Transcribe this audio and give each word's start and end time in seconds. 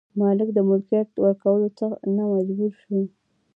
مالک 0.19 0.49
د 0.53 0.59
ملکیت 0.69 1.09
ورکولو 1.23 1.69
ته 1.77 1.85
مجبوریږي. 2.33 3.01